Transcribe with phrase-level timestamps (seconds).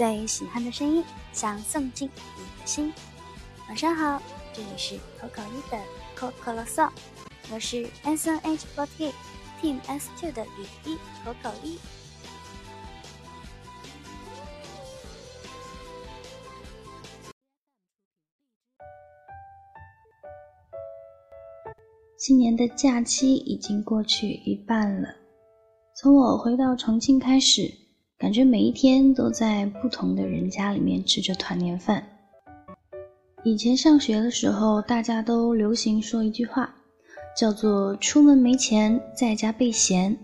[0.00, 2.90] 最喜欢的声音，想送进你的心。
[3.68, 5.78] 晚上好，这里是口口一的
[6.14, 6.90] 口口啰嗦，
[7.52, 9.12] 我是 S N H forty
[9.60, 11.78] Team S two 的雨一口口一。
[22.16, 25.14] 今年的假期已经过去一半了，
[25.94, 27.70] 从我回到重庆开始，
[28.20, 32.06] 感觉每一天都在不同的人家里面吃着团年饭。
[33.44, 36.74] 以前上学的时候，大家都流行说一句话，
[37.34, 40.14] 叫做“出门没钱，在家被嫌”。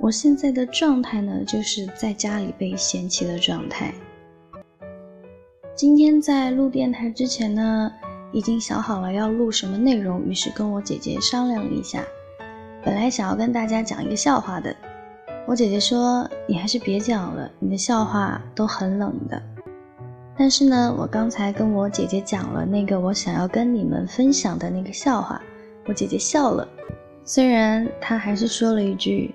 [0.00, 3.92] 我现在的状态呢，就是在家里被嫌弃的状态。
[5.74, 7.92] 今天在录电台之前呢。
[8.34, 12.02] 已经想好了要录什么内容，于是跟我姐姐商量了一下。
[12.82, 14.74] 本来想要跟大家讲一个笑话的，
[15.44, 19.42] 我姐姐说你还是别讲了，你的笑话都很冷的。
[20.38, 25.42] 但是呢，我刚才跟我姐姐讲了那个我想要跟你们分享的那个笑话，
[25.86, 26.66] 我姐姐笑了，
[27.24, 29.34] 虽然她还是说了一句：“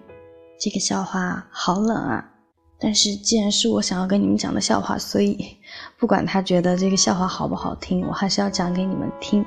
[0.57, 2.23] 这个笑话好冷啊。”
[2.79, 5.57] 但是既然是我想要跟你们讲的笑话，所以
[5.99, 9.45] 不管他觉得这个笑话好不好听，我还是要讲给你们听。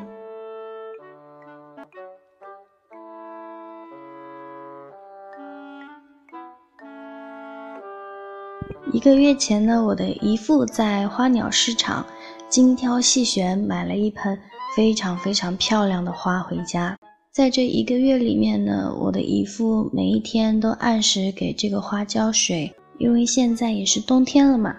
[9.00, 12.04] 一个月前呢，我的姨父在花鸟市场
[12.50, 14.38] 精挑细选买了一盆
[14.76, 16.94] 非常非常漂亮的花回家。
[17.32, 22.70] 在这一个月里面呢，我的姨父每一天都按时给这个花浇水。
[22.98, 24.76] 因为现在也是冬天了嘛，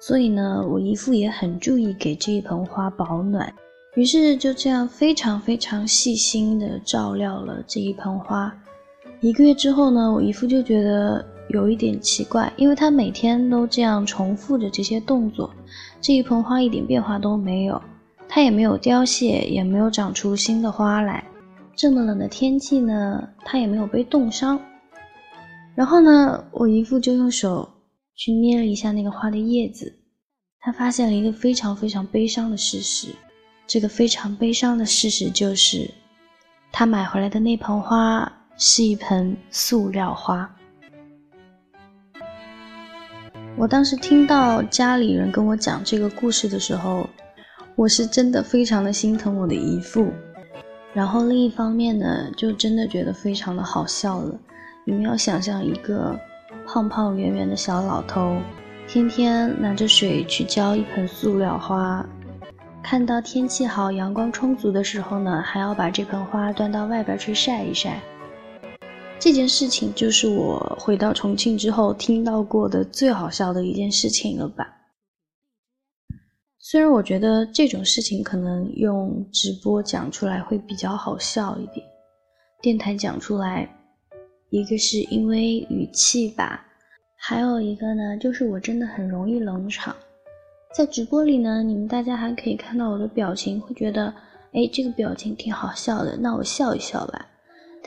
[0.00, 3.52] 所以呢，我姨父也很注意给这一盆花保暖，
[3.96, 8.56] 于是就这样非常非常细心的照料了这一盆花。
[9.20, 15.52] 一个月之后呢，我姨父就觉得有一点奇怪，因为他每天都这样重复着这些动作，
[16.00, 17.80] 这一盆花一点变化都没有，
[18.28, 21.24] 它也没有凋谢，也没有长出新的花来。
[21.74, 24.60] 这么冷的天气呢，它也没有被冻伤。
[25.74, 27.68] 然后呢，我姨父就用手
[28.14, 29.94] 去捏了一下那个花的叶子，
[30.60, 33.08] 他发现了一个非常非常悲伤的事实。
[33.66, 35.90] 这个非常悲伤的事实就是，
[36.72, 40.50] 他买回来的那盆花是一盆塑料花。
[43.58, 47.08] 我当时听到家里人跟我讲这个故事的时候，
[47.74, 50.12] 我是真的非常的心疼我的姨父，
[50.92, 54.38] 然后另一方面呢，就真的觉得非常的好笑了。
[54.84, 56.14] 你们要想象一个
[56.66, 58.36] 胖胖圆圆的小老头，
[58.86, 62.04] 天天拿着水去浇一盆塑料花，
[62.82, 68.02] 看到天气好、阳光充足的时候呢，还要把这盆花端到外边去晒一晒。
[69.18, 74.72] 这件事情就是我回到重庆之后听到过的最好笑的一件事情了吧？
[76.58, 81.84] 虽然我觉得这种事情可能用直播讲出来会比较好笑一点，
[82.62, 83.68] 电台讲出来。
[84.50, 86.64] 一个是因为语气吧，
[87.16, 89.94] 还有一个呢，就是我真的很容易冷场。
[90.72, 94.06] 在直播里呢，你们大家还可以看到我的表情，会觉得，
[94.52, 97.26] 哎，这个表情挺好笑的，那我笑一笑吧。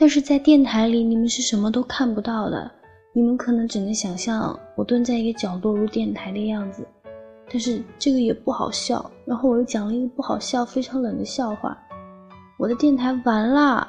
[0.00, 2.70] 但是在电台里，你们是什么都看不到的，
[3.12, 6.88] 你们可能只能想象我蹲在一个角落录电台的样子。
[7.50, 11.76] 但是这个也不好笑，然后我又讲了一个不好笑、非常冷的笑话，
[12.58, 13.86] 我的电台完了。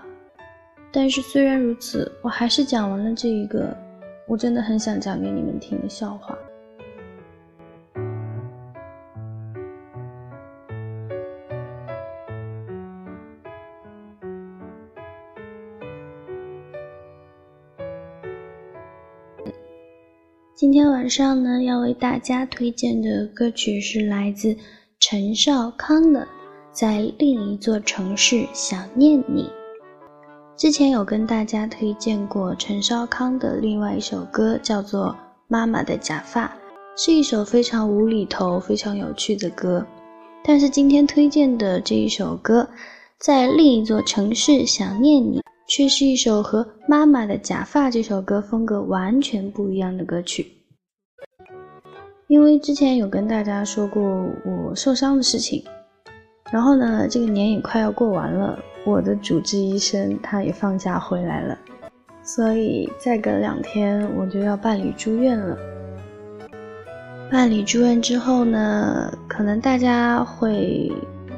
[0.91, 3.73] 但是虽然如此，我还是讲完了这一个
[4.27, 6.37] 我真的很想讲给你们听的笑话。
[20.61, 24.55] 今天晚上呢，要为大家推荐的歌曲是来自
[24.99, 26.19] 陈少康的
[26.71, 29.45] 《在另一座城市想念你》。
[30.55, 35.07] 之前有跟大家推荐过陈少康的另外一首歌，叫做
[35.47, 36.45] 《妈妈的假发》，
[36.95, 39.83] 是一首非常无厘头、非常有趣的歌。
[40.43, 42.69] 但是今天推荐的这一首歌，
[43.17, 45.41] 在另一座城市想念你，
[45.73, 50.45] 却是一首和《妈妈的假发》这首歌风格完全不一样的歌曲。
[52.27, 55.63] 因为之前有跟大家说过我受伤的事情，
[56.51, 58.59] 然后呢，这个年也快要过完了。
[58.83, 61.57] 我的主治医生他也放假回来了，
[62.21, 65.57] 所以再隔两天我就要办理住院了。
[67.31, 70.91] 办理住院之后呢，可能大家会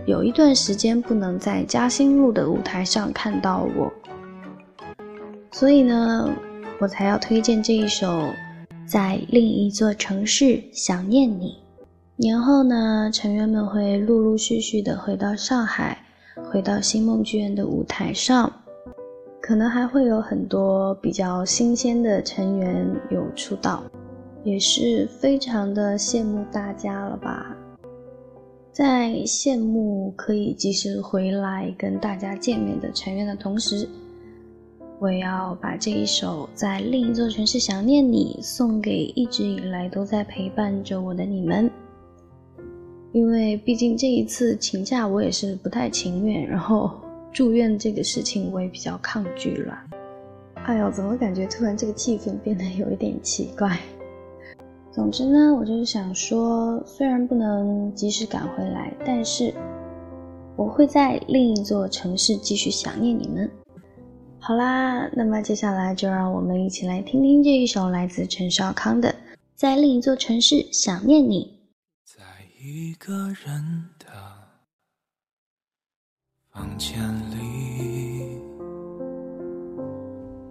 [0.07, 3.94] 有一段时间不能在嘉兴路的舞台上看到我，
[5.53, 6.27] 所以呢，
[6.79, 8.07] 我才要推荐这一首
[8.88, 11.51] 《在另一座城市想念你》。
[12.15, 15.95] 年后呢，成员们会陆陆续续的回到上海，
[16.51, 18.51] 回到星梦剧院的舞台上，
[19.39, 23.83] 可能还会有很多比较新鲜的成员有出道，
[24.44, 27.55] 也是非常的羡慕大家了吧。
[28.71, 33.88] 在羡慕可以及时回来跟大家见面的成员的同时，
[35.03, 41.69] 我要把这一首《在另一座城市想念你》送给一直以来都在陪伴着我的你们。
[43.11, 46.89] 因为毕竟这一次请假我也是不太情愿，然后
[47.33, 49.77] 住院这个事情我也比较抗拒了。
[50.63, 53.77] 哎呦，怎么感觉突然这个气氛变得有一点奇怪？
[54.89, 59.53] 总之呢，我就是想说，虽然不能及时赶回来，但是
[60.55, 63.51] 我会在另一座城市继续想念你们。
[64.45, 69.09] 好啦，那么接下来就让我们一起来听听这一首来自陈少康的
[69.55, 71.57] 《在另一座城市想念你》。
[72.13, 72.21] 在
[72.61, 74.07] 一个人的
[76.51, 76.99] 房间
[77.31, 78.37] 里，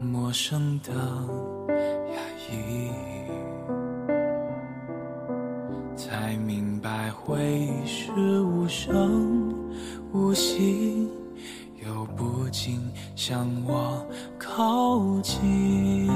[0.01, 0.95] 陌生的
[2.15, 2.17] 压
[2.51, 2.91] 抑。
[5.95, 9.55] 才明白，回忆是无声
[10.15, 11.07] 无息，
[13.25, 14.05] 向我
[14.37, 16.09] 靠近。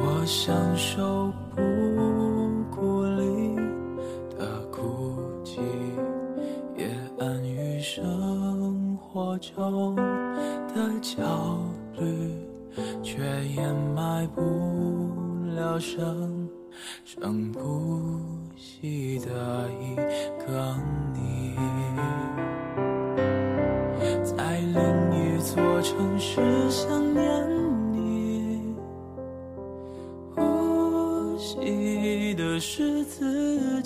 [0.00, 1.60] 我享受不
[2.74, 3.56] 孤立
[4.38, 5.60] 的孤寂，
[6.78, 6.88] 也
[7.18, 11.58] 安于生活中的焦
[11.98, 12.34] 虑，
[13.02, 14.40] 却掩埋不。
[15.54, 16.48] 了生
[17.04, 17.60] 生不
[18.56, 20.76] 息的一个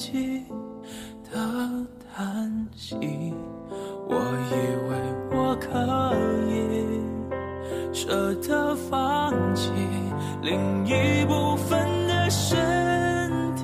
[0.00, 0.42] 己
[1.30, 1.36] 的
[2.14, 2.96] 叹息。
[4.08, 4.16] 我
[4.48, 4.52] 以
[4.88, 4.90] 为
[5.30, 5.68] 我可
[6.48, 6.54] 以
[7.92, 9.70] 舍得放弃
[10.40, 12.56] 另一部分的身
[13.56, 13.60] 体，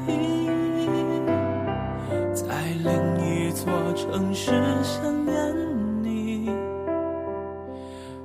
[2.35, 2.45] 在
[2.85, 2.93] 另
[3.25, 3.73] 一座。
[3.95, 4.53] 城市
[4.83, 5.35] 想念
[6.03, 6.51] 你，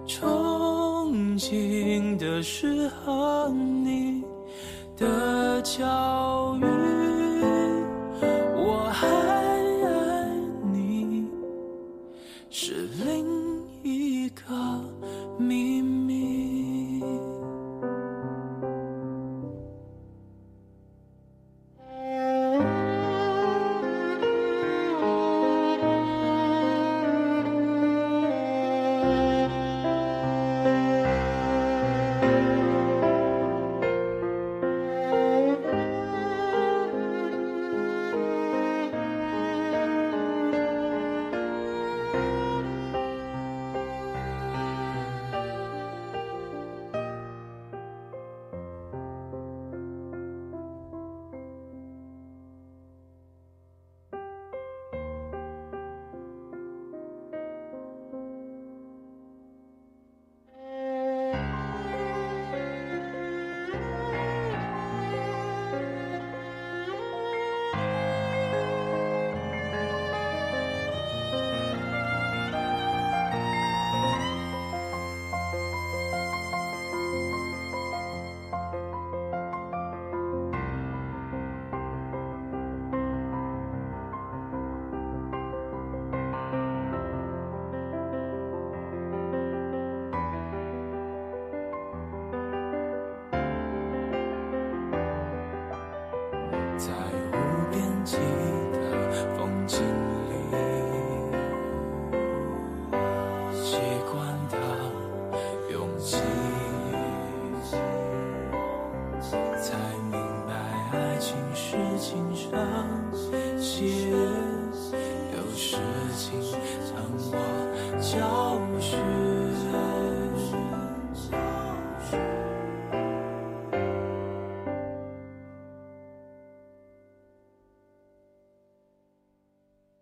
[0.06, 4.22] 憧憬的是和你
[4.98, 6.71] 的教育。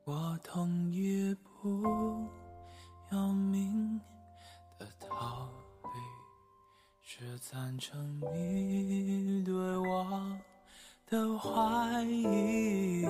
[0.06, 2.28] 我同意不
[3.12, 4.02] 要命
[4.80, 5.48] 的逃
[5.84, 5.90] 避，
[7.04, 10.36] 是赞成你对我
[11.10, 13.04] 的怀疑，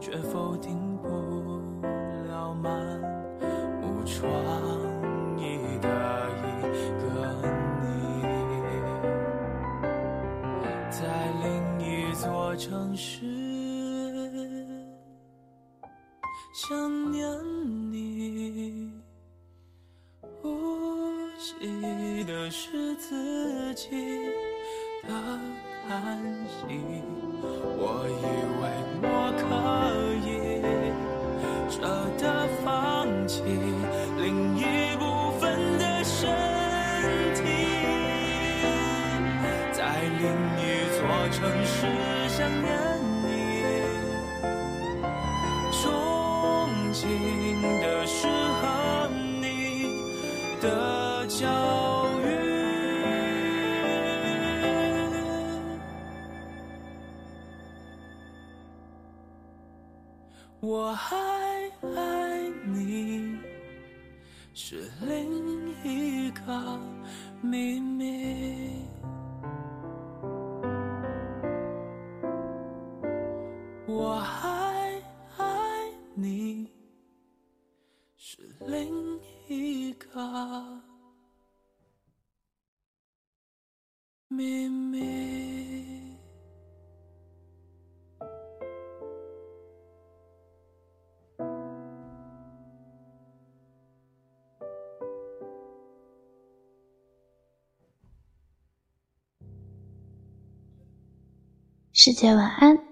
[0.00, 1.08] 却否定不
[2.28, 2.70] 了满
[3.80, 4.30] 目疮
[5.38, 5.88] 痍的
[6.44, 6.60] 一
[7.00, 7.06] 个
[7.80, 7.86] 你，
[10.90, 11.00] 在
[11.42, 11.46] 另
[11.80, 12.54] 一座。
[12.56, 13.24] 城市，
[16.52, 17.24] 想念
[17.92, 18.92] 你。
[20.42, 20.48] 呼
[21.38, 23.88] 吸的是自己
[25.04, 25.38] 的
[25.88, 25.96] 叹
[26.46, 26.66] 息，
[27.78, 28.22] 我以
[28.60, 28.62] 为
[29.00, 29.40] 我可
[30.20, 30.28] 以
[31.70, 31.80] 舍
[32.18, 32.22] 得
[32.62, 32.68] 放
[33.26, 33.40] 弃
[34.18, 34.60] 另一
[34.98, 35.02] 部
[35.40, 36.28] 分的身
[37.34, 37.40] 体，
[39.72, 39.80] 在
[40.18, 40.28] 另
[40.60, 41.76] 一座城市
[42.28, 42.68] 想念
[43.24, 43.26] 你，
[45.72, 45.80] 憧
[46.92, 47.00] 憬
[47.80, 49.08] 的是和
[49.40, 49.46] 你
[50.60, 51.48] 的交
[60.88, 61.14] 我还
[61.82, 63.38] 爱你，
[64.54, 66.80] 是另一个
[67.42, 68.86] 秘密。
[73.86, 74.98] 我还
[75.36, 76.72] 爱你，
[78.16, 80.80] 是另一个
[84.28, 85.17] 秘密。
[102.08, 102.87] 世界晚安。